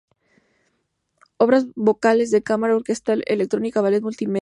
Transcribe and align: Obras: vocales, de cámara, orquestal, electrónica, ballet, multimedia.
Obras: 1.37 1.67
vocales, 1.75 2.31
de 2.31 2.41
cámara, 2.41 2.75
orquestal, 2.75 3.21
electrónica, 3.27 3.81
ballet, 3.81 4.01
multimedia. 4.01 4.39